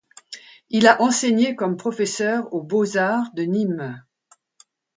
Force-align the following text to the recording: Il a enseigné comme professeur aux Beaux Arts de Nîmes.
Il 0.71 0.87
a 0.87 0.99
enseigné 1.03 1.55
comme 1.55 1.77
professeur 1.77 2.51
aux 2.55 2.63
Beaux 2.63 2.97
Arts 2.97 3.31
de 3.35 3.43
Nîmes. 3.43 4.03